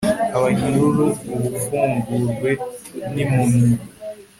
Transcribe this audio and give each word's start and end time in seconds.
abanyururu 0.37 1.07
ubufungurwe, 1.35 2.51
n'impumyi 3.13 3.67